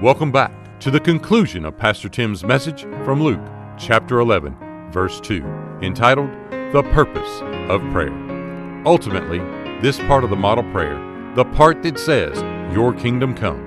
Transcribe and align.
Welcome 0.00 0.32
back 0.32 0.80
to 0.80 0.90
the 0.90 0.98
conclusion 0.98 1.66
of 1.66 1.76
Pastor 1.76 2.08
Tim's 2.08 2.42
message 2.42 2.84
from 3.04 3.22
Luke 3.22 3.46
chapter 3.76 4.20
11, 4.20 4.56
verse 4.90 5.20
2, 5.20 5.44
entitled 5.82 6.30
The 6.72 6.82
Purpose 6.94 7.42
of 7.68 7.82
Prayer. 7.92 8.14
Ultimately, 8.86 9.40
this 9.82 9.98
part 9.98 10.24
of 10.24 10.30
the 10.30 10.36
model 10.36 10.64
prayer, 10.72 10.96
the 11.34 11.44
part 11.44 11.82
that 11.82 11.98
says, 11.98 12.40
Your 12.74 12.94
kingdom 12.94 13.34
come, 13.34 13.60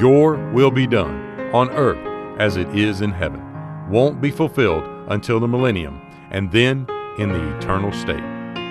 your 0.00 0.36
will 0.54 0.70
be 0.70 0.86
done 0.86 1.50
on 1.52 1.68
earth 1.72 2.40
as 2.40 2.56
it 2.56 2.74
is 2.74 3.02
in 3.02 3.10
heaven, 3.10 3.42
won't 3.90 4.18
be 4.18 4.30
fulfilled 4.30 4.84
until 5.08 5.40
the 5.40 5.46
millennium 5.46 6.00
and 6.30 6.50
then 6.50 6.86
in 7.18 7.28
the 7.28 7.58
eternal 7.58 7.92
state. 7.92 8.24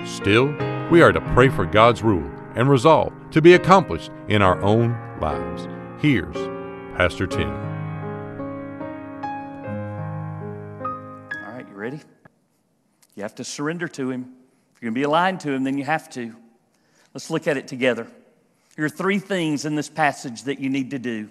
Still, 0.04 0.46
we 0.90 1.02
are 1.02 1.12
to 1.12 1.20
pray 1.34 1.50
for 1.50 1.66
God's 1.66 2.02
rule 2.02 2.28
and 2.56 2.68
resolve 2.68 3.12
to 3.30 3.40
be 3.40 3.54
accomplished 3.54 4.10
in 4.26 4.42
our 4.42 4.60
own 4.60 4.98
lives. 5.20 5.68
Here's 6.02 6.55
Pastor 6.96 7.26
Tim. 7.26 7.50
All 11.44 11.52
right, 11.52 11.68
you 11.68 11.74
ready? 11.74 12.00
You 13.14 13.22
have 13.22 13.34
to 13.34 13.44
surrender 13.44 13.86
to 13.88 14.10
Him. 14.10 14.22
If 14.74 14.80
you're 14.80 14.90
going 14.90 14.94
to 14.94 15.00
be 15.00 15.02
aligned 15.02 15.40
to 15.40 15.52
Him, 15.52 15.64
then 15.64 15.76
you 15.76 15.84
have 15.84 16.08
to. 16.10 16.34
Let's 17.12 17.28
look 17.28 17.46
at 17.46 17.58
it 17.58 17.68
together. 17.68 18.06
Here 18.76 18.86
are 18.86 18.88
three 18.88 19.18
things 19.18 19.66
in 19.66 19.74
this 19.74 19.90
passage 19.90 20.44
that 20.44 20.58
you 20.58 20.70
need 20.70 20.92
to 20.92 20.98
do. 20.98 21.28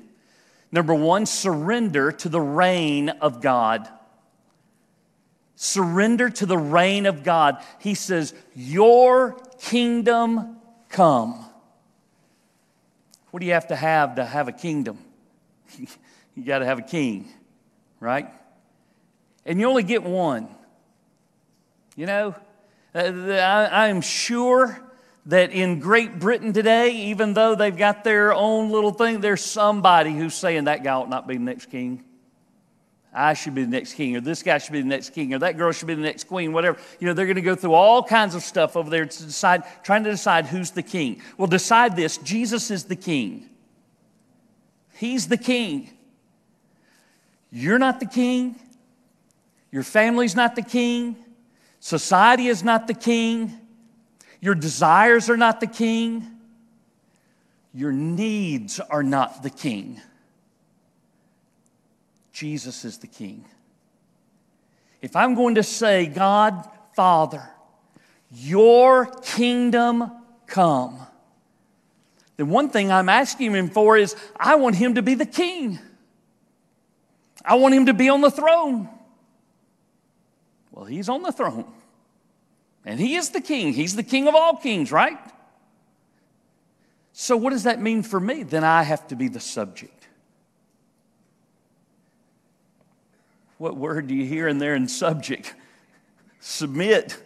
Number 0.71 0.93
one, 0.93 1.25
surrender 1.25 2.11
to 2.11 2.29
the 2.29 2.39
reign 2.39 3.09
of 3.09 3.41
God. 3.41 3.89
Surrender 5.55 6.29
to 6.29 6.45
the 6.45 6.59
reign 6.59 7.07
of 7.07 7.23
God. 7.23 7.57
He 7.79 7.95
says, 7.95 8.35
Your 8.53 9.31
kingdom 9.59 10.57
come. 10.89 11.43
What 13.31 13.39
do 13.39 13.47
you 13.47 13.53
have 13.53 13.69
to 13.69 13.75
have 13.75 14.17
to 14.17 14.25
have 14.25 14.47
a 14.47 14.51
kingdom? 14.51 14.99
you 16.35 16.43
got 16.43 16.59
to 16.59 16.65
have 16.65 16.79
a 16.79 16.83
king, 16.83 17.27
right? 17.99 18.29
And 19.45 19.59
you 19.59 19.67
only 19.67 19.83
get 19.83 20.03
one. 20.03 20.49
You 21.95 22.05
know, 22.05 22.35
uh, 22.93 22.99
I 22.99 23.87
am 23.87 24.01
sure 24.01 24.81
that 25.27 25.51
in 25.51 25.79
Great 25.79 26.19
Britain 26.19 26.53
today, 26.53 26.91
even 27.07 27.33
though 27.33 27.55
they've 27.55 27.75
got 27.75 28.03
their 28.03 28.33
own 28.33 28.71
little 28.71 28.91
thing, 28.91 29.21
there's 29.21 29.43
somebody 29.43 30.13
who's 30.13 30.35
saying 30.35 30.65
that 30.65 30.83
guy 30.83 30.91
ought 30.91 31.09
not 31.09 31.27
be 31.27 31.35
the 31.35 31.43
next 31.43 31.67
king. 31.67 32.03
I 33.13 33.33
should 33.33 33.55
be 33.55 33.63
the 33.63 33.69
next 33.69 33.93
king, 33.93 34.17
or 34.17 34.21
this 34.21 34.43
guy 34.43 34.57
should 34.57 34.73
be 34.73 34.81
the 34.81 34.87
next 34.87 35.11
king, 35.11 35.33
or 35.33 35.39
that 35.39 35.57
girl 35.57 35.71
should 35.71 35.87
be 35.87 35.95
the 35.95 36.01
next 36.01 36.25
queen, 36.25 36.51
whatever. 36.51 36.77
You 36.99 37.07
know, 37.07 37.13
they're 37.13 37.25
going 37.25 37.37
to 37.37 37.41
go 37.41 37.55
through 37.55 37.73
all 37.73 38.03
kinds 38.03 38.35
of 38.35 38.43
stuff 38.43 38.75
over 38.75 38.89
there 38.89 39.05
to 39.05 39.23
decide, 39.23 39.63
trying 39.83 40.03
to 40.03 40.11
decide 40.11 40.47
who's 40.47 40.71
the 40.71 40.83
king. 40.83 41.21
Well, 41.37 41.47
decide 41.47 41.95
this 41.95 42.17
Jesus 42.17 42.69
is 42.71 42.83
the 42.83 42.97
king. 42.97 43.49
He's 44.97 45.27
the 45.27 45.37
king. 45.37 45.89
You're 47.51 47.79
not 47.79 47.99
the 47.99 48.05
king. 48.05 48.55
Your 49.71 49.83
family's 49.83 50.35
not 50.35 50.55
the 50.55 50.61
king. 50.61 51.17
Society 51.79 52.47
is 52.47 52.63
not 52.63 52.87
the 52.87 52.93
king. 52.93 53.59
Your 54.41 54.55
desires 54.55 55.29
are 55.29 55.37
not 55.37 55.59
the 55.59 55.67
king. 55.67 56.25
Your 57.73 57.91
needs 57.91 58.79
are 58.79 59.03
not 59.03 59.43
the 59.43 59.49
king. 59.49 59.99
Jesus 62.31 62.85
is 62.85 62.97
the 62.99 63.07
king. 63.07 63.45
If 65.01 65.15
I'm 65.15 65.35
going 65.35 65.55
to 65.55 65.63
say, 65.63 66.05
God, 66.05 66.69
Father, 66.95 67.43
your 68.31 69.05
kingdom 69.05 70.11
come, 70.47 70.99
then 72.37 72.49
one 72.49 72.69
thing 72.69 72.91
I'm 72.91 73.09
asking 73.09 73.53
him 73.53 73.69
for 73.69 73.97
is 73.97 74.15
I 74.37 74.55
want 74.55 74.75
him 74.75 74.95
to 74.95 75.01
be 75.01 75.15
the 75.15 75.25
king. 75.25 75.79
I 77.43 77.55
want 77.55 77.73
him 77.73 77.85
to 77.85 77.93
be 77.93 78.09
on 78.09 78.21
the 78.21 78.31
throne. 78.31 78.89
Well, 80.71 80.85
he's 80.85 81.07
on 81.07 81.21
the 81.21 81.31
throne. 81.31 81.65
And 82.83 82.99
he 82.99 83.15
is 83.15 83.29
the 83.29 83.41
king. 83.41 83.73
He's 83.73 83.95
the 83.95 84.03
king 84.03 84.27
of 84.27 84.35
all 84.35 84.57
kings, 84.57 84.91
right? 84.91 85.17
So, 87.13 87.37
what 87.37 87.51
does 87.51 87.63
that 87.63 87.81
mean 87.81 88.03
for 88.03 88.19
me? 88.19 88.43
Then 88.43 88.63
I 88.63 88.83
have 88.83 89.07
to 89.07 89.15
be 89.15 89.29
the 89.29 89.39
subject. 89.39 90.07
What 93.57 93.77
word 93.77 94.07
do 94.07 94.15
you 94.15 94.25
hear 94.25 94.47
in 94.47 94.57
there 94.57 94.75
in 94.75 94.87
subject? 94.87 95.55
Submit. 96.41 97.17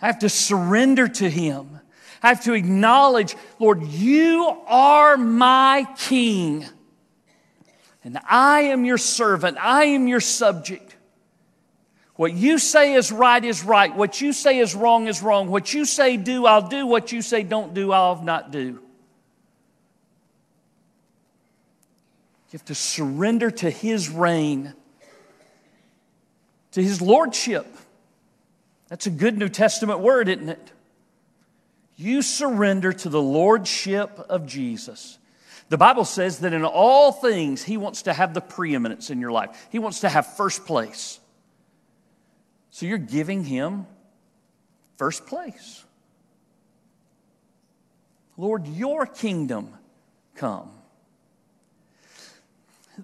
I 0.00 0.06
have 0.06 0.18
to 0.20 0.28
surrender 0.28 1.08
to 1.08 1.30
Him. 1.30 1.80
I 2.22 2.28
have 2.28 2.42
to 2.44 2.54
acknowledge, 2.54 3.36
Lord, 3.58 3.82
you 3.82 4.56
are 4.66 5.16
my 5.16 5.86
King. 5.98 6.66
And 8.04 8.18
I 8.28 8.62
am 8.62 8.84
your 8.84 8.98
servant. 8.98 9.56
I 9.60 9.84
am 9.84 10.08
your 10.08 10.20
subject. 10.20 10.96
What 12.14 12.32
you 12.32 12.58
say 12.58 12.94
is 12.94 13.12
right 13.12 13.44
is 13.44 13.62
right. 13.62 13.94
What 13.94 14.20
you 14.20 14.32
say 14.32 14.58
is 14.58 14.74
wrong 14.74 15.06
is 15.06 15.22
wrong. 15.22 15.48
What 15.48 15.72
you 15.72 15.84
say 15.84 16.16
do, 16.16 16.46
I'll 16.46 16.68
do. 16.68 16.86
What 16.86 17.12
you 17.12 17.22
say 17.22 17.44
don't 17.44 17.74
do, 17.74 17.92
I'll 17.92 18.20
not 18.22 18.50
do. 18.50 18.80
You 22.50 22.52
have 22.52 22.64
to 22.64 22.74
surrender 22.74 23.50
to 23.50 23.70
His 23.70 24.08
reign, 24.08 24.72
to 26.72 26.82
His 26.82 27.00
lordship. 27.00 27.66
That's 28.88 29.06
a 29.06 29.10
good 29.10 29.38
New 29.38 29.50
Testament 29.50 30.00
word, 30.00 30.28
isn't 30.28 30.48
it? 30.48 30.72
You 31.98 32.22
surrender 32.22 32.94
to 32.94 33.10
the 33.10 33.20
lordship 33.20 34.18
of 34.30 34.46
Jesus. 34.46 35.18
The 35.68 35.76
Bible 35.76 36.06
says 36.06 36.38
that 36.38 36.54
in 36.54 36.64
all 36.64 37.12
things, 37.12 37.62
He 37.62 37.76
wants 37.76 38.02
to 38.02 38.14
have 38.14 38.32
the 38.32 38.40
preeminence 38.40 39.10
in 39.10 39.20
your 39.20 39.32
life, 39.32 39.68
He 39.70 39.78
wants 39.78 40.00
to 40.00 40.08
have 40.08 40.34
first 40.36 40.64
place. 40.64 41.20
So 42.70 42.86
you're 42.86 42.96
giving 42.96 43.44
Him 43.44 43.86
first 44.96 45.26
place. 45.26 45.84
Lord, 48.38 48.66
your 48.66 49.04
kingdom 49.04 49.74
come 50.34 50.70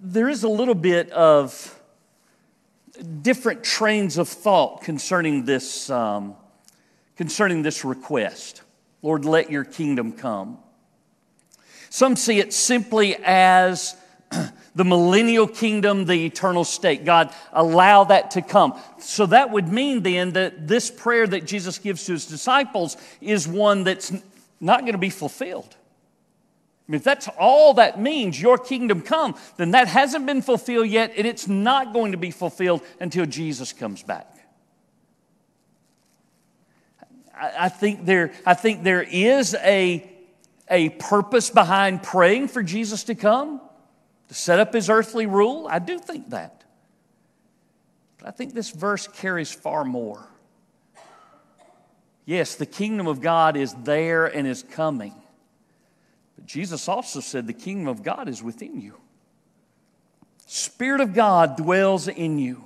there 0.03 0.29
is 0.29 0.43
a 0.43 0.49
little 0.49 0.75
bit 0.75 1.11
of 1.11 1.81
different 3.23 3.63
trains 3.63 4.19
of 4.19 4.29
thought 4.29 4.83
concerning 4.83 5.45
this, 5.45 5.89
um, 5.89 6.35
concerning 7.17 7.63
this 7.63 7.85
request. 7.85 8.63
Lord, 9.05 9.27
let 9.27 9.51
your 9.51 9.65
kingdom 9.65 10.13
come. 10.13 10.57
Some 11.91 12.17
see 12.17 12.39
it 12.39 12.55
simply 12.55 13.17
as 13.23 13.95
the 14.75 14.85
millennial 14.85 15.47
kingdom, 15.47 16.07
the 16.07 16.25
eternal 16.25 16.65
state. 16.65 17.05
God, 17.05 17.31
allow 17.53 18.05
that 18.05 18.31
to 18.31 18.41
come. 18.41 18.81
So 18.99 19.27
that 19.27 19.51
would 19.51 19.69
mean 19.69 20.03
then 20.03 20.33
that 20.33 20.67
this 20.67 20.91
prayer 20.91 21.27
that 21.27 21.45
Jesus 21.45 21.77
gives 21.79 22.07
to 22.07 22.13
his 22.13 22.25
disciples 22.25 22.97
is 23.21 23.47
one 23.47 23.85
that's 23.85 24.11
not 24.59 24.81
going 24.81 24.93
to 24.93 24.99
be 24.99 25.11
fulfilled. 25.11 25.77
I 26.89 26.93
mean, 26.93 26.97
if 26.97 27.05
that's 27.05 27.29
all 27.39 27.75
that 27.75 28.01
means, 28.01 28.41
your 28.41 28.57
kingdom 28.57 29.03
come, 29.03 29.35
then 29.59 29.73
that 29.73 29.87
hasn't 29.87 30.25
been 30.25 30.41
fulfilled 30.41 30.89
yet, 30.89 31.13
and 31.15 31.27
it's 31.27 31.47
not 31.47 31.93
going 31.93 32.13
to 32.13 32.19
be 32.19 32.31
fulfilled 32.31 32.81
until 33.01 33.27
Jesus 33.27 33.75
comes 33.75 34.03
back. 34.03 34.34
I, 37.39 37.69
think 37.69 38.05
there, 38.05 38.33
I 38.47 38.55
think 38.55 38.83
there 38.83 39.03
is 39.03 39.55
a, 39.55 40.11
a 40.69 40.91
purpose 40.91 41.51
behind 41.51 42.03
praying 42.03 42.49
for 42.49 42.63
Jesus 42.63 43.05
to 43.05 43.15
come, 43.15 43.61
to 44.29 44.35
set 44.35 44.61
up 44.61 44.73
his 44.73 44.89
earthly 44.89 45.27
rule. 45.27 45.67
I 45.71 45.79
do 45.79 45.99
think 45.99 46.31
that. 46.31 46.65
But 48.19 48.29
I 48.29 48.31
think 48.31 48.55
this 48.55 48.71
verse 48.71 49.07
carries 49.07 49.53
far 49.53 49.85
more. 49.85 50.29
Yes, 52.25 52.55
the 52.55 52.67
kingdom 52.67 53.07
of 53.07 53.21
God 53.21 53.57
is 53.57 53.75
there 53.83 54.27
and 54.27 54.47
is 54.47 54.63
coming. 54.63 55.15
But 56.37 56.47
Jesus 56.47 56.89
also 56.89 57.21
said 57.21 57.47
the 57.47 57.53
kingdom 57.53 57.89
of 57.89 58.03
God 58.03 58.29
is 58.29 58.43
within 58.43 58.81
you. 58.81 58.99
Spirit 60.47 61.01
of 61.01 61.15
God 61.15 61.57
dwells 61.57 62.09
in 62.09 62.39
you. 62.39 62.65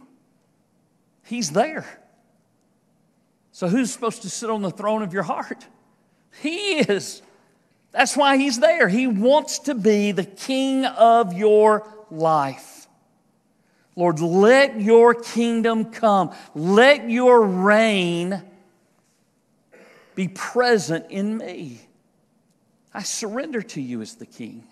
He's 1.25 1.51
there. 1.51 1.87
So 3.59 3.67
who's 3.67 3.93
supposed 3.93 4.23
to 4.23 4.31
sit 4.31 4.51
on 4.51 4.63
the 4.63 4.71
throne 4.71 5.03
of 5.03 5.13
your 5.13 5.25
heart? 5.25 5.67
He 6.43 6.79
is. 6.79 7.23
That's 7.91 8.17
why 8.17 8.37
he's 8.37 8.61
there. 8.61 8.87
He 8.87 9.09
wants 9.09 9.59
to 9.59 9.75
be 9.75 10.13
the 10.13 10.23
king 10.23 10.85
of 10.85 11.33
your 11.33 11.85
life. 12.09 12.87
Lord, 13.97 14.21
let 14.21 14.81
your 14.81 15.13
kingdom 15.13 15.87
come. 15.87 16.33
Let 16.55 17.11
your 17.11 17.43
reign 17.43 18.45
be 20.15 20.29
present 20.29 21.07
in 21.11 21.37
me. 21.37 21.81
I 22.95 23.03
surrender 23.03 23.61
to 23.61 23.81
you 23.81 24.03
as 24.03 24.15
the 24.15 24.27
king. 24.27 24.69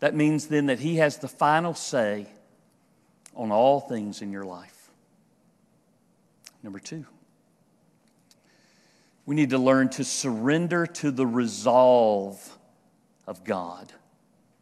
That 0.00 0.16
means 0.16 0.48
then 0.48 0.66
that 0.66 0.80
he 0.80 0.96
has 0.96 1.18
the 1.18 1.28
final 1.28 1.74
say 1.74 2.26
on 3.36 3.52
all 3.52 3.78
things 3.78 4.20
in 4.20 4.32
your 4.32 4.44
life. 4.44 4.90
Number 6.64 6.80
two, 6.80 7.06
we 9.30 9.36
need 9.36 9.50
to 9.50 9.58
learn 9.58 9.88
to 9.88 10.02
surrender 10.02 10.86
to 10.86 11.12
the 11.12 11.24
resolve 11.24 12.58
of 13.28 13.44
God. 13.44 13.92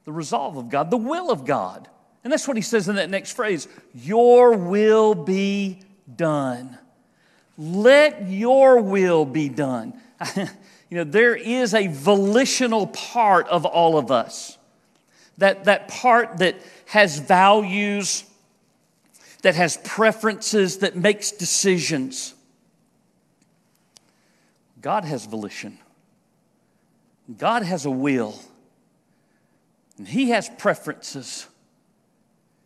the 0.05 0.13
resolve 0.13 0.59
of 0.59 0.69
God, 0.69 0.91
the 0.91 0.99
will 0.99 1.31
of 1.31 1.47
God. 1.47 1.89
And 2.23 2.31
that's 2.31 2.47
what 2.47 2.59
he 2.59 2.63
says 2.63 2.87
in 2.87 2.97
that 2.97 3.09
next 3.09 3.33
phrase 3.33 3.67
Your 3.95 4.59
will 4.59 5.15
be 5.15 5.81
done. 6.15 6.77
Let 7.57 8.29
your 8.29 8.83
will 8.83 9.25
be 9.25 9.49
done. 9.49 9.99
you 10.37 10.47
know, 10.91 11.05
there 11.05 11.35
is 11.35 11.73
a 11.73 11.87
volitional 11.87 12.89
part 12.89 13.49
of 13.49 13.65
all 13.65 13.97
of 13.97 14.11
us. 14.11 14.59
That, 15.39 15.65
that 15.65 15.89
part 15.89 16.41
that 16.41 16.57
has 16.85 17.19
values, 17.19 18.23
that 19.41 19.55
has 19.55 19.79
preferences, 19.79 20.81
that 20.81 20.95
makes 20.95 21.31
decisions. 21.31 22.35
God 24.81 25.05
has 25.05 25.27
volition. 25.27 25.79
God 27.37 27.63
has 27.63 27.85
a 27.85 27.91
will. 27.91 28.39
And 29.97 30.07
He 30.07 30.31
has 30.31 30.49
preferences. 30.59 31.47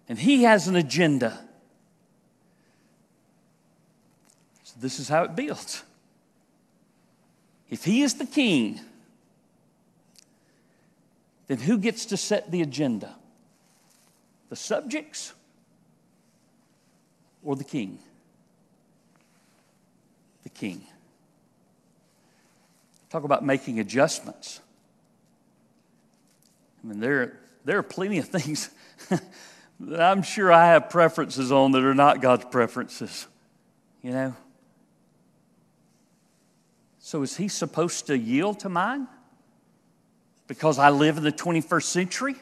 And 0.08 0.18
He 0.18 0.42
has 0.44 0.68
an 0.68 0.76
agenda. 0.76 1.38
So 4.64 4.74
this 4.80 5.00
is 5.00 5.08
how 5.08 5.24
it 5.24 5.34
builds. 5.34 5.82
If 7.70 7.84
He 7.84 8.02
is 8.02 8.14
the 8.14 8.26
king, 8.26 8.80
then 11.46 11.58
who 11.58 11.78
gets 11.78 12.06
to 12.06 12.16
set 12.16 12.50
the 12.50 12.62
agenda? 12.62 13.16
The 14.50 14.56
subjects 14.56 15.32
or 17.42 17.56
the 17.56 17.64
king? 17.64 17.98
The 20.42 20.50
king. 20.50 20.86
Talk 23.12 23.24
about 23.24 23.44
making 23.44 23.78
adjustments. 23.78 24.62
I 26.82 26.86
mean, 26.86 26.98
there, 26.98 27.40
there 27.62 27.76
are 27.76 27.82
plenty 27.82 28.16
of 28.16 28.28
things 28.28 28.70
that 29.80 30.00
I'm 30.00 30.22
sure 30.22 30.50
I 30.50 30.68
have 30.68 30.88
preferences 30.88 31.52
on 31.52 31.72
that 31.72 31.84
are 31.84 31.92
not 31.92 32.22
God's 32.22 32.46
preferences, 32.46 33.26
you 34.00 34.12
know? 34.12 34.34
So 37.00 37.20
is 37.20 37.36
he 37.36 37.48
supposed 37.48 38.06
to 38.06 38.16
yield 38.16 38.60
to 38.60 38.70
mine? 38.70 39.06
Because 40.46 40.78
I 40.78 40.88
live 40.88 41.18
in 41.18 41.22
the 41.22 41.32
21st 41.32 41.82
century? 41.82 42.36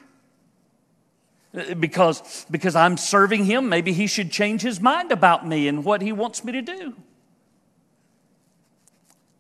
Uh, 1.52 1.75
because, 1.75 2.46
because 2.49 2.76
I'm 2.76 2.96
serving 2.96 3.44
him, 3.44 3.69
maybe 3.69 3.93
he 3.93 4.06
should 4.06 4.31
change 4.31 4.62
his 4.62 4.81
mind 4.81 5.11
about 5.11 5.44
me 5.44 5.66
and 5.66 5.84
what 5.84 6.00
he 6.00 6.12
wants 6.12 6.44
me 6.44 6.52
to 6.52 6.62
do. 6.62 6.94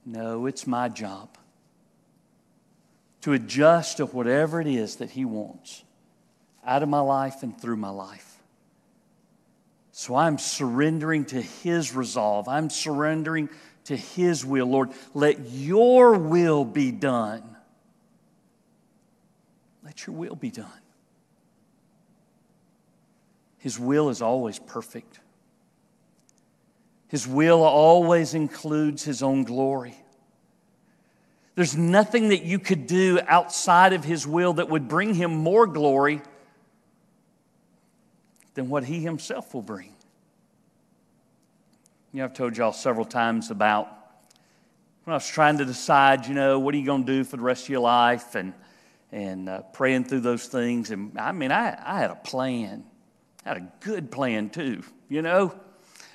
No, 0.04 0.46
it's 0.46 0.66
my 0.66 0.88
job 0.88 1.28
to 3.22 3.32
adjust 3.32 3.98
to 3.98 4.06
whatever 4.06 4.60
it 4.60 4.66
is 4.66 4.96
that 4.96 5.10
He 5.10 5.24
wants 5.24 5.84
out 6.64 6.82
of 6.82 6.88
my 6.88 7.00
life 7.00 7.42
and 7.42 7.58
through 7.58 7.76
my 7.76 7.90
life. 7.90 8.36
So 9.92 10.16
I'm 10.16 10.38
surrendering 10.38 11.26
to 11.26 11.40
His 11.40 11.94
resolve. 11.94 12.48
I'm 12.48 12.70
surrendering 12.70 13.50
to 13.84 13.96
His 13.96 14.44
will. 14.44 14.66
Lord, 14.66 14.90
let 15.12 15.50
your 15.50 16.14
will 16.14 16.64
be 16.64 16.90
done. 16.90 17.42
Let 19.84 20.06
your 20.06 20.16
will 20.16 20.36
be 20.36 20.50
done. 20.50 20.66
His 23.58 23.78
will 23.78 24.08
is 24.08 24.22
always 24.22 24.58
perfect. 24.58 25.20
His 27.10 27.26
will 27.26 27.64
always 27.64 28.34
includes 28.34 29.02
His 29.02 29.20
own 29.20 29.42
glory. 29.42 29.96
There's 31.56 31.76
nothing 31.76 32.28
that 32.28 32.44
you 32.44 32.60
could 32.60 32.86
do 32.86 33.18
outside 33.26 33.92
of 33.92 34.04
His 34.04 34.28
will 34.28 34.54
that 34.54 34.68
would 34.68 34.86
bring 34.86 35.14
Him 35.14 35.32
more 35.32 35.66
glory 35.66 36.22
than 38.54 38.68
what 38.68 38.84
He 38.84 39.00
Himself 39.00 39.52
will 39.52 39.60
bring. 39.60 39.92
You 42.12 42.18
know, 42.18 42.26
I've 42.26 42.34
told 42.34 42.56
y'all 42.56 42.72
several 42.72 43.04
times 43.04 43.50
about 43.50 43.88
when 45.02 45.12
I 45.12 45.16
was 45.16 45.26
trying 45.26 45.58
to 45.58 45.64
decide, 45.64 46.28
you 46.28 46.34
know, 46.34 46.60
what 46.60 46.76
are 46.76 46.78
you 46.78 46.86
going 46.86 47.04
to 47.04 47.12
do 47.12 47.24
for 47.24 47.36
the 47.36 47.42
rest 47.42 47.64
of 47.64 47.70
your 47.70 47.80
life 47.80 48.36
and, 48.36 48.54
and 49.10 49.48
uh, 49.48 49.62
praying 49.72 50.04
through 50.04 50.20
those 50.20 50.46
things. 50.46 50.92
And 50.92 51.18
I 51.18 51.32
mean, 51.32 51.50
I, 51.50 51.76
I 51.84 51.98
had 51.98 52.12
a 52.12 52.16
plan, 52.16 52.84
I 53.44 53.48
had 53.48 53.56
a 53.56 53.72
good 53.80 54.12
plan 54.12 54.50
too, 54.50 54.84
you 55.08 55.22
know. 55.22 55.58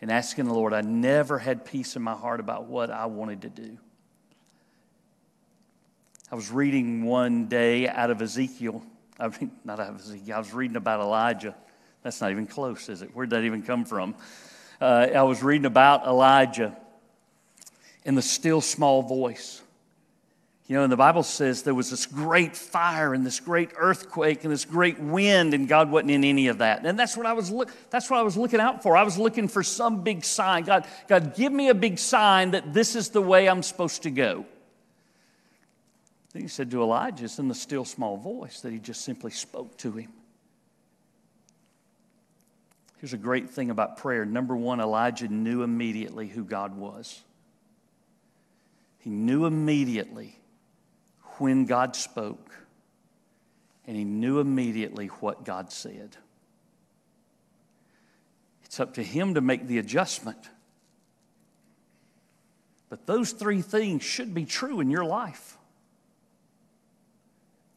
and 0.00 0.10
asking 0.10 0.46
the 0.46 0.54
Lord, 0.54 0.72
I 0.72 0.80
never 0.80 1.38
had 1.38 1.66
peace 1.66 1.96
in 1.96 2.02
my 2.02 2.14
heart 2.14 2.40
about 2.40 2.64
what 2.64 2.90
I 2.90 3.04
wanted 3.04 3.42
to 3.42 3.50
do. 3.50 3.76
I 6.32 6.34
was 6.34 6.50
reading 6.50 7.04
one 7.04 7.46
day 7.46 7.88
out 7.88 8.10
of 8.10 8.22
Ezekiel 8.22 8.82
I 9.20 9.28
mean, 9.28 9.52
not 9.64 9.78
I 9.78 9.90
was, 9.90 10.12
I 10.32 10.38
was 10.38 10.52
reading 10.54 10.76
about 10.76 11.00
Elijah. 11.00 11.54
That's 12.02 12.20
not 12.20 12.30
even 12.30 12.46
close, 12.46 12.88
is 12.88 13.02
it? 13.02 13.10
Where'd 13.14 13.30
that 13.30 13.44
even 13.44 13.62
come 13.62 13.84
from? 13.84 14.14
Uh, 14.80 15.08
I 15.14 15.22
was 15.24 15.42
reading 15.42 15.66
about 15.66 16.06
Elijah 16.06 16.74
in 18.04 18.14
the 18.14 18.22
still 18.22 18.62
small 18.62 19.02
voice. 19.02 19.62
You 20.66 20.76
know, 20.76 20.84
and 20.84 20.92
the 20.92 20.96
Bible 20.96 21.24
says 21.24 21.62
there 21.62 21.74
was 21.74 21.90
this 21.90 22.06
great 22.06 22.56
fire 22.56 23.12
and 23.12 23.26
this 23.26 23.40
great 23.40 23.70
earthquake 23.76 24.44
and 24.44 24.52
this 24.52 24.64
great 24.64 24.98
wind, 25.00 25.52
and 25.52 25.68
God 25.68 25.90
wasn't 25.90 26.12
in 26.12 26.24
any 26.24 26.46
of 26.46 26.58
that. 26.58 26.86
And 26.86 26.98
that's 26.98 27.16
what 27.16 27.26
I 27.26 27.32
was 27.32 27.50
look, 27.50 27.70
that's 27.90 28.08
what 28.08 28.20
I 28.20 28.22
was 28.22 28.36
looking 28.36 28.60
out 28.60 28.82
for. 28.82 28.96
I 28.96 29.02
was 29.02 29.18
looking 29.18 29.48
for 29.48 29.62
some 29.62 30.02
big 30.02 30.24
sign. 30.24 30.62
God, 30.62 30.86
God, 31.08 31.34
give 31.34 31.52
me 31.52 31.68
a 31.68 31.74
big 31.74 31.98
sign 31.98 32.52
that 32.52 32.72
this 32.72 32.94
is 32.94 33.10
the 33.10 33.20
way 33.20 33.48
I'm 33.48 33.64
supposed 33.64 34.04
to 34.04 34.10
go. 34.10 34.46
Then 36.32 36.42
he 36.42 36.48
said 36.48 36.70
to 36.70 36.82
Elijah, 36.82 37.24
it's 37.24 37.38
in 37.38 37.48
the 37.48 37.54
still 37.54 37.84
small 37.84 38.16
voice 38.16 38.60
that 38.60 38.72
he 38.72 38.78
just 38.78 39.02
simply 39.02 39.32
spoke 39.32 39.76
to 39.78 39.92
him. 39.92 40.12
Here's 42.98 43.12
a 43.12 43.18
great 43.18 43.50
thing 43.50 43.70
about 43.70 43.96
prayer. 43.96 44.24
Number 44.24 44.54
one, 44.54 44.80
Elijah 44.80 45.26
knew 45.26 45.62
immediately 45.62 46.28
who 46.28 46.44
God 46.44 46.76
was. 46.76 47.22
He 48.98 49.10
knew 49.10 49.46
immediately 49.46 50.36
when 51.38 51.64
God 51.64 51.96
spoke, 51.96 52.54
and 53.86 53.96
he 53.96 54.04
knew 54.04 54.38
immediately 54.38 55.06
what 55.06 55.44
God 55.44 55.72
said. 55.72 56.16
It's 58.64 58.78
up 58.78 58.94
to 58.94 59.02
him 59.02 59.34
to 59.34 59.40
make 59.40 59.66
the 59.66 59.78
adjustment. 59.78 60.50
But 62.90 63.06
those 63.06 63.32
three 63.32 63.62
things 63.62 64.02
should 64.02 64.34
be 64.34 64.44
true 64.44 64.80
in 64.80 64.90
your 64.90 65.04
life 65.04 65.56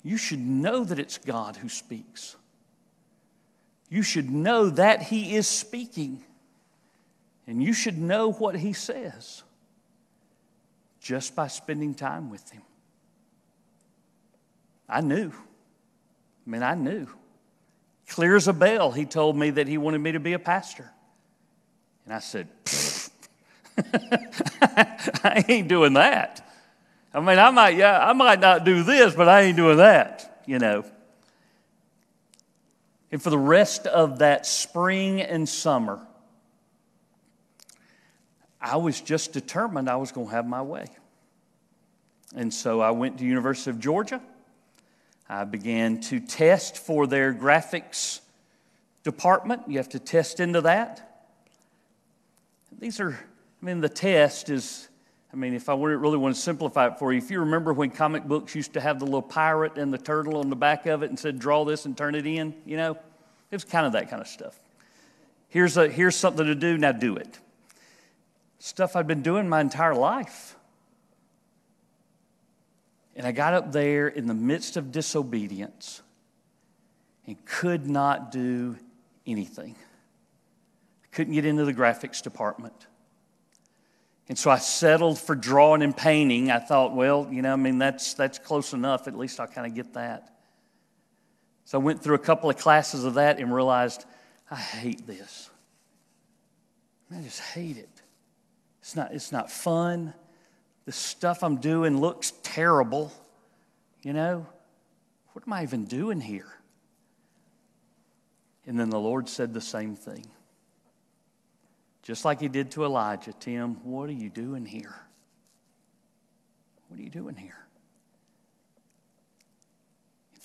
you 0.03 0.17
should 0.17 0.39
know 0.39 0.83
that 0.83 0.99
it's 0.99 1.17
God 1.17 1.55
who 1.55 1.69
speaks. 1.69 2.35
You 3.89 4.03
should 4.03 4.29
know 4.29 4.69
that 4.69 5.03
He 5.03 5.35
is 5.35 5.47
speaking. 5.47 6.23
And 7.47 7.61
you 7.61 7.73
should 7.73 7.97
know 7.97 8.31
what 8.31 8.55
He 8.55 8.73
says 8.73 9.43
just 10.99 11.35
by 11.35 11.47
spending 11.47 11.93
time 11.93 12.29
with 12.29 12.49
Him. 12.51 12.61
I 14.87 15.01
knew. 15.01 15.31
I 16.45 16.49
mean, 16.49 16.63
I 16.63 16.75
knew. 16.75 17.07
Clear 18.07 18.35
as 18.35 18.47
a 18.47 18.53
bell, 18.53 18.91
he 18.91 19.05
told 19.05 19.35
me 19.37 19.49
that 19.51 19.67
he 19.67 19.77
wanted 19.77 19.99
me 19.99 20.11
to 20.11 20.19
be 20.19 20.33
a 20.33 20.39
pastor. 20.39 20.91
And 22.05 22.13
I 22.13 22.19
said, 22.19 22.47
I 25.23 25.43
ain't 25.47 25.67
doing 25.67 25.93
that. 25.93 26.42
I 27.13 27.19
mean, 27.19 27.37
I 27.37 27.51
might, 27.51 27.77
yeah, 27.77 27.99
I 27.99 28.13
might 28.13 28.39
not 28.39 28.63
do 28.63 28.83
this, 28.83 29.13
but 29.13 29.29
I 29.29 29.41
ain't 29.41 29.57
doing 29.57 29.77
that, 29.77 30.41
you 30.47 30.57
know. 30.57 30.83
And 33.11 33.21
for 33.21 33.29
the 33.29 33.37
rest 33.37 33.85
of 33.85 34.19
that 34.19 34.47
spring 34.47 35.21
and 35.21 35.47
summer, 35.47 35.99
I 38.59 38.77
was 38.77 38.99
just 38.99 39.33
determined 39.33 39.89
I 39.89 39.97
was 39.97 40.11
going 40.11 40.27
to 40.27 40.33
have 40.33 40.47
my 40.47 40.63
way. 40.63 40.85
And 42.35 42.51
so 42.51 42.81
I 42.81 42.89
went 42.91 43.19
to 43.19 43.25
University 43.25 43.69
of 43.69 43.79
Georgia. 43.79 44.19
I 45.29 45.43
began 45.43 46.01
to 46.01 46.19
test 46.19 46.77
for 46.77 47.05
their 47.05 47.33
graphics 47.33 48.21
department. 49.03 49.63
You 49.67 49.77
have 49.77 49.89
to 49.89 49.99
test 49.99 50.39
into 50.39 50.61
that. 50.61 51.27
These 52.79 52.99
are, 52.99 53.11
I 53.11 53.65
mean, 53.65 53.81
the 53.81 53.89
test 53.89 54.49
is, 54.49 54.89
I 55.33 55.35
mean, 55.35 55.55
if 55.55 55.67
I 55.67 55.73
really 55.73 56.17
want 56.17 56.35
to 56.35 56.41
simplify 56.41 56.87
it 56.87 56.99
for 56.99 57.11
you, 57.11 57.17
if 57.17 57.31
you 57.31 57.39
remember 57.39 57.73
when 57.73 57.89
comic 57.89 58.23
books 58.23 58.53
used 58.53 58.73
to 58.73 58.81
have 58.81 58.99
the 58.99 59.05
little 59.05 59.23
pirate 59.23 59.79
and 59.79 59.91
the 59.91 59.97
turtle 59.97 60.37
on 60.37 60.51
the 60.51 60.55
back 60.55 60.85
of 60.85 61.01
it 61.01 61.09
and 61.09 61.19
said, 61.19 61.39
draw 61.39 61.65
this 61.65 61.85
and 61.85 61.97
turn 61.97 62.13
it 62.13 62.27
in, 62.27 62.53
you 62.65 62.77
know, 62.77 62.91
it 62.91 63.55
was 63.55 63.63
kind 63.63 63.87
of 63.87 63.93
that 63.93 64.09
kind 64.09 64.21
of 64.21 64.27
stuff. 64.27 64.59
Here's, 65.47 65.75
a, 65.75 65.89
here's 65.89 66.15
something 66.15 66.45
to 66.45 66.55
do, 66.55 66.77
now 66.77 66.91
do 66.91 67.15
it 67.15 67.39
stuff 68.63 68.95
I'd 68.95 69.07
been 69.07 69.21
doing 69.21 69.49
my 69.49 69.59
entire 69.59 69.93
life. 69.93 70.55
And 73.13 73.27
I 73.27 73.33
got 73.33 73.53
up 73.53 73.73
there 73.73 74.07
in 74.07 74.25
the 74.25 74.33
midst 74.33 74.77
of 74.77 74.89
disobedience 74.89 76.01
and 77.27 77.35
could 77.43 77.89
not 77.89 78.31
do 78.31 78.77
anything. 79.27 79.75
I 81.03 81.07
couldn't 81.11 81.33
get 81.33 81.43
into 81.43 81.65
the 81.65 81.73
graphics 81.73 82.21
department. 82.21 82.87
And 84.29 84.37
so 84.37 84.49
I 84.49 84.57
settled 84.57 85.19
for 85.19 85.35
drawing 85.35 85.81
and 85.81 85.95
painting. 85.95 86.49
I 86.49 86.59
thought, 86.59 86.95
well, 86.95 87.27
you 87.29 87.41
know, 87.41 87.53
I 87.53 87.57
mean, 87.57 87.77
that's, 87.77 88.13
that's 88.13 88.39
close 88.39 88.73
enough. 88.73 89.07
At 89.07 89.17
least 89.17 89.39
I'll 89.39 89.47
kind 89.47 89.67
of 89.67 89.75
get 89.75 89.93
that. 89.93 90.33
So 91.65 91.79
I 91.79 91.83
went 91.83 92.01
through 92.01 92.15
a 92.15 92.19
couple 92.19 92.49
of 92.49 92.57
classes 92.57 93.03
of 93.03 93.15
that 93.15 93.39
and 93.39 93.53
realized 93.53 94.05
I 94.49 94.55
hate 94.55 95.05
this. 95.05 95.49
I 97.11 97.21
just 97.21 97.41
hate 97.41 97.77
it. 97.77 97.89
It's 98.81 98.95
not, 98.95 99.13
it's 99.13 99.31
not 99.31 99.51
fun. 99.51 100.13
The 100.85 100.91
stuff 100.91 101.43
I'm 101.43 101.57
doing 101.57 101.99
looks 101.99 102.33
terrible. 102.43 103.11
You 104.01 104.13
know, 104.13 104.45
what 105.33 105.45
am 105.47 105.53
I 105.53 105.63
even 105.63 105.85
doing 105.85 106.19
here? 106.19 106.51
And 108.65 108.79
then 108.79 108.89
the 108.89 108.99
Lord 108.99 109.29
said 109.29 109.53
the 109.53 109.61
same 109.61 109.95
thing. 109.95 110.25
Just 112.03 112.25
like 112.25 112.39
he 112.39 112.47
did 112.47 112.71
to 112.71 112.85
Elijah 112.85 113.33
Tim, 113.33 113.75
what 113.83 114.09
are 114.09 114.13
you 114.13 114.29
doing 114.29 114.65
here? 114.65 114.95
What 116.87 116.99
are 116.99 117.03
you 117.03 117.09
doing 117.09 117.35
here? 117.35 117.63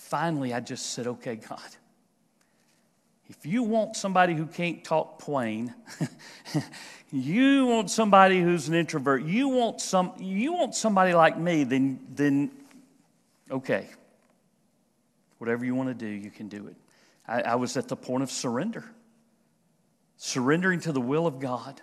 finally, 0.09 0.55
I 0.55 0.61
just 0.61 0.93
said, 0.93 1.07
okay, 1.07 1.37
God, 1.37 1.61
if 3.29 3.45
you 3.45 3.63
want 3.63 3.95
somebody 3.95 4.35
who 4.35 4.47
can't 4.47 4.83
talk 4.83 5.19
plain, 5.19 5.75
you 7.13 7.67
want 7.67 7.91
somebody 7.91 8.41
who's 8.41 8.69
an 8.69 8.75
introvert, 8.75 9.23
you 9.25 9.49
want 9.49 9.83
some 9.83 10.15
you 10.19 10.55
want 10.55 10.75
somebody 10.75 11.13
like 11.13 11.39
me, 11.39 11.65
then 11.65 12.01
then 12.15 12.51
okay. 13.51 13.87
Whatever 15.37 15.65
you 15.65 15.75
want 15.75 15.91
to 15.91 15.95
do, 15.95 16.07
you 16.07 16.31
can 16.31 16.49
do 16.49 16.67
it. 16.67 16.77
I, 17.27 17.43
I 17.43 17.55
was 17.57 17.77
at 17.77 17.87
the 17.87 17.95
point 17.95 18.23
of 18.23 18.31
surrender. 18.31 18.85
Surrendering 20.19 20.81
to 20.81 20.93
the 20.93 21.01
will 21.01 21.27
of 21.27 21.39
God. 21.39 21.81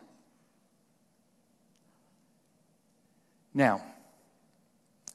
Now, 3.53 3.81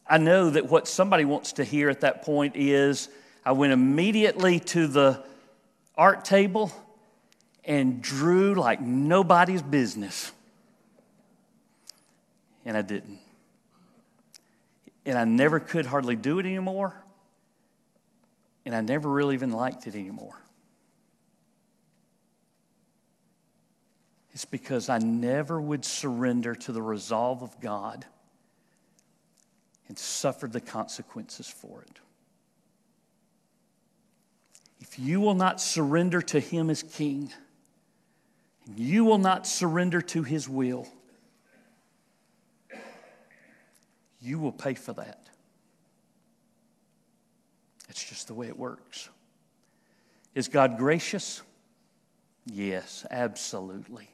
I 0.07 0.19
know 0.19 0.51
that 0.51 0.69
what 0.69 0.89
somebody 0.89 1.25
wants 1.25 1.53
to 1.53 1.65
hear 1.65 1.91
at 1.91 2.01
that 2.01 2.23
point 2.23 2.57
is 2.57 3.11
I 3.45 3.53
went 3.53 3.73
immediately 3.73 4.59
to 4.61 4.87
the 4.87 5.23
art 5.97 6.25
table 6.25 6.73
and 7.65 8.03
drew 8.03 8.55
like 8.55 8.81
nobody's 8.81 9.63
business. 9.63 10.33
And 12.65 12.77
I 12.77 12.83
didn't. 12.83 13.19
And 15.05 15.19
I 15.19 15.25
never 15.25 15.61
could 15.61 15.87
hardly 15.87 16.17
do 16.17 16.39
it 16.39 16.47
anymore. 16.47 16.95
And 18.65 18.75
I 18.75 18.81
never 18.81 19.09
really 19.09 19.35
even 19.35 19.53
liked 19.53 19.87
it 19.87 19.95
anymore. 19.95 20.41
It's 24.33 24.45
because 24.45 24.89
I 24.89 24.99
never 24.99 25.61
would 25.61 25.85
surrender 25.85 26.55
to 26.55 26.73
the 26.73 26.83
resolve 26.83 27.43
of 27.43 27.61
God 27.61 28.07
and 29.89 29.99
suffered 29.99 30.53
the 30.53 30.61
consequences 30.61 31.49
for 31.49 31.83
it. 31.83 31.99
If 34.81 34.99
you 34.99 35.21
will 35.21 35.35
not 35.35 35.61
surrender 35.61 36.23
to 36.23 36.39
Him 36.39 36.71
as 36.71 36.83
King, 36.83 37.33
and 38.67 38.79
you 38.79 39.05
will 39.05 39.19
not 39.19 39.47
surrender 39.47 40.01
to 40.01 40.23
His 40.23 40.49
will, 40.49 40.87
you 44.21 44.39
will 44.39 44.53
pay 44.53 44.75
for 44.75 44.93
that. 44.93 45.29
It's 47.89 48.05
just 48.05 48.29
the 48.29 48.35
way 48.35 48.47
it 48.47 48.57
works. 48.57 49.09
Is 50.37 50.47
God 50.47 50.79
gracious? 50.79 51.43
Yes, 52.47 53.05
absolutely. 53.11 54.09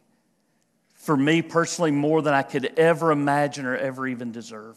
For 1.07 1.17
me 1.17 1.41
personally, 1.41 1.93
more 1.93 2.21
than 2.21 2.35
I 2.35 2.43
could 2.43 2.65
ever 2.77 3.13
imagine 3.13 3.65
or 3.65 3.77
ever 3.77 4.09
even 4.09 4.33
deserve. 4.33 4.77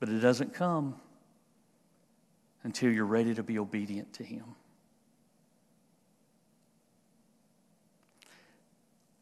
But 0.00 0.08
it 0.08 0.18
doesn't 0.18 0.54
come 0.54 0.96
until 2.64 2.90
you're 2.90 3.04
ready 3.04 3.32
to 3.36 3.44
be 3.44 3.60
obedient 3.60 4.14
to 4.14 4.24
Him. 4.24 4.56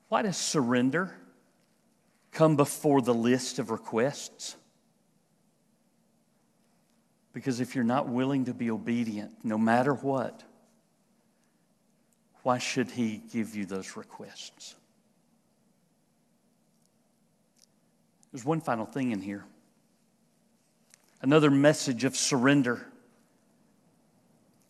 Why 0.08 0.22
does 0.22 0.38
surrender 0.38 1.14
come 2.32 2.56
before 2.56 3.02
the 3.02 3.12
list 3.12 3.58
of 3.58 3.70
requests? 3.70 4.56
Because 7.34 7.60
if 7.60 7.74
you're 7.74 7.84
not 7.84 8.08
willing 8.08 8.46
to 8.46 8.54
be 8.54 8.70
obedient, 8.70 9.32
no 9.44 9.58
matter 9.58 9.92
what, 9.92 10.42
why 12.48 12.56
should 12.56 12.90
He 12.90 13.20
give 13.30 13.54
you 13.54 13.66
those 13.66 13.94
requests? 13.94 14.74
There's 18.32 18.42
one 18.42 18.62
final 18.62 18.86
thing 18.86 19.10
in 19.10 19.20
here 19.20 19.44
another 21.20 21.50
message 21.50 22.04
of 22.04 22.16
surrender. 22.16 22.86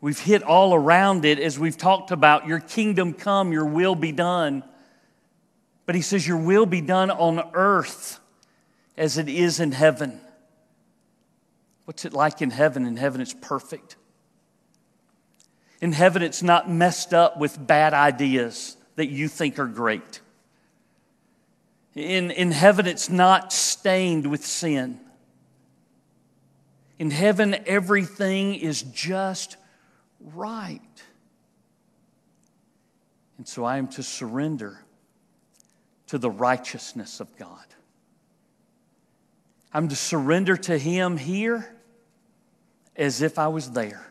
We've 0.00 0.18
hit 0.18 0.42
all 0.42 0.75
around 0.75 1.25
it 1.25 1.38
as 1.38 1.56
we've 1.56 1.76
talked 1.76 2.11
about 2.11 2.49
your 2.49 2.58
kingdom 2.58 3.12
come, 3.12 3.52
your 3.52 3.66
will 3.66 3.94
be 3.94 4.11
done. 4.11 4.64
But 5.87 5.94
he 5.94 6.02
says, 6.02 6.26
Your 6.26 6.38
will 6.38 6.66
be 6.66 6.80
done 6.80 7.12
on 7.12 7.40
earth 7.54 8.18
as 8.97 9.18
it 9.18 9.28
is 9.28 9.61
in 9.61 9.70
heaven. 9.70 10.20
What's 11.85 12.04
it 12.04 12.12
like 12.12 12.42
in 12.42 12.50
heaven? 12.50 12.87
In 12.87 12.97
heaven, 12.97 13.20
it's 13.20 13.37
perfect. 13.40 13.94
In 15.80 15.92
heaven, 15.92 16.23
it's 16.23 16.42
not 16.42 16.70
messed 16.70 17.14
up 17.14 17.38
with 17.38 17.64
bad 17.64 17.94
ideas 17.94 18.76
that 18.97 19.06
you 19.06 19.28
think 19.28 19.58
are 19.58 19.66
great. 19.66 20.20
In, 21.94 22.30
in 22.30 22.50
heaven, 22.50 22.87
it's 22.87 23.08
not 23.08 23.52
stained 23.52 24.26
with 24.26 24.44
sin. 24.44 25.00
In 26.99 27.11
heaven, 27.11 27.56
everything 27.66 28.56
is 28.56 28.82
just 28.82 29.56
right. 30.20 30.80
And 33.37 33.47
so 33.47 33.64
I 33.64 33.78
am 33.78 33.87
to 33.88 34.02
surrender 34.02 34.82
to 36.08 36.18
the 36.18 36.30
righteousness 36.30 37.20
of 37.20 37.35
God. 37.37 37.64
I'm 39.73 39.88
to 39.88 39.97
surrender 39.97 40.56
to 40.56 40.76
Him 40.76 41.16
here 41.16 41.76
as 42.97 43.23
if 43.23 43.38
I 43.38 43.47
was 43.49 43.70
there. 43.70 44.04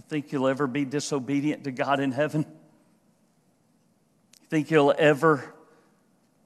You 0.00 0.04
think 0.08 0.32
you'll 0.32 0.48
ever 0.48 0.66
be 0.66 0.86
disobedient 0.86 1.64
to 1.64 1.70
God 1.70 2.00
in 2.00 2.10
heaven? 2.10 2.46
You 4.40 4.46
think 4.48 4.70
you'll 4.70 4.94
ever 4.96 5.52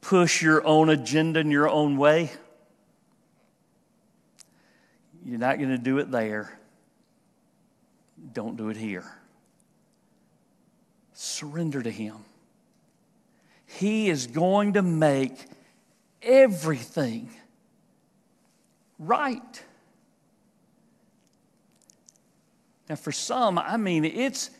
push 0.01 0.43
your 0.43 0.67
own 0.67 0.91
agenda 0.91 1.39
in 1.39 1.53
your 1.53 1.69
own 1.69 1.97
way? 1.97 2.33
You're 5.25 5.39
not 5.39 5.59
going 5.59 5.71
to 5.71 5.79
do 5.79 5.99
it 5.99 6.11
there. 6.11 6.59
Don't 8.33 8.57
do 8.57 8.71
it 8.71 8.77
here. 8.77 9.05
Surrender 11.13 11.81
to 11.81 11.93
Him. 11.93 12.17
He 13.67 14.11
is 14.11 14.27
going 14.27 14.73
to 14.73 14.83
make 14.83 15.47
everything 16.23 17.31
right. 18.99 19.63
Now, 22.89 22.97
for 22.97 23.13
some, 23.13 23.59
I 23.59 23.77
mean, 23.77 24.05
it's, 24.05 24.51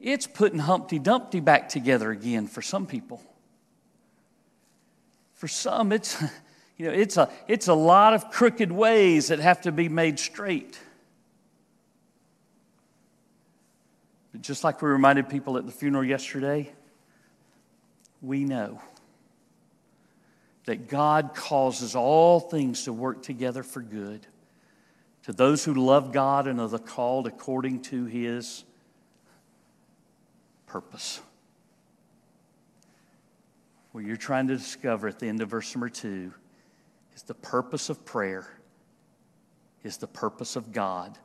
it's 0.00 0.26
putting 0.26 0.58
Humpty 0.58 0.98
Dumpty 0.98 1.40
back 1.40 1.68
together 1.68 2.10
again 2.10 2.46
for 2.46 2.62
some 2.62 2.86
people. 2.86 3.22
For 5.34 5.48
some, 5.48 5.92
it's, 5.92 6.20
you 6.76 6.86
know, 6.86 6.92
it's, 6.92 7.16
a, 7.16 7.30
it's 7.46 7.68
a 7.68 7.74
lot 7.74 8.14
of 8.14 8.30
crooked 8.30 8.72
ways 8.72 9.28
that 9.28 9.38
have 9.38 9.62
to 9.62 9.72
be 9.72 9.88
made 9.88 10.18
straight. 10.18 10.78
But 14.32 14.42
just 14.42 14.64
like 14.64 14.80
we 14.80 14.88
reminded 14.88 15.28
people 15.28 15.58
at 15.58 15.66
the 15.66 15.72
funeral 15.72 16.04
yesterday, 16.04 16.72
we 18.22 18.44
know 18.44 18.80
that 20.64 20.88
God 20.88 21.34
causes 21.34 21.94
all 21.94 22.40
things 22.40 22.84
to 22.84 22.92
work 22.92 23.22
together 23.22 23.62
for 23.62 23.82
good 23.82 24.26
to 25.24 25.32
those 25.32 25.64
who 25.64 25.74
love 25.74 26.12
God 26.12 26.46
and 26.46 26.60
are 26.60 26.78
called 26.78 27.26
according 27.26 27.80
to 27.82 28.04
his 28.04 28.64
purpose. 30.66 31.20
What 33.92 34.04
you're 34.04 34.16
trying 34.16 34.48
to 34.48 34.56
discover 34.56 35.08
at 35.08 35.18
the 35.18 35.28
end 35.28 35.40
of 35.40 35.48
verse 35.48 35.74
number 35.74 35.88
two 35.88 36.32
is 37.14 37.22
the 37.22 37.34
purpose 37.34 37.88
of 37.88 38.04
prayer, 38.04 38.46
is 39.82 39.96
the 39.96 40.06
purpose 40.06 40.56
of 40.56 40.72
God 40.72 41.18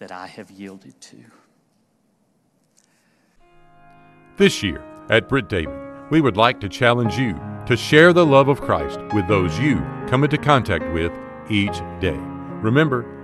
that 0.00 0.12
I 0.12 0.26
have 0.26 0.50
yielded 0.50 1.00
to. 1.00 1.18
This 4.36 4.62
year 4.62 4.82
at 5.08 5.28
Britt 5.28 5.48
David, 5.48 5.78
we 6.10 6.20
would 6.20 6.36
like 6.36 6.60
to 6.60 6.68
challenge 6.68 7.16
you 7.16 7.40
to 7.66 7.76
share 7.76 8.12
the 8.12 8.26
love 8.26 8.48
of 8.48 8.60
Christ 8.60 8.98
with 9.14 9.28
those 9.28 9.58
you 9.58 9.76
come 10.08 10.24
into 10.24 10.38
contact 10.38 10.92
with 10.92 11.12
each 11.48 11.78
day. 12.00 12.18
Remember, 12.62 13.19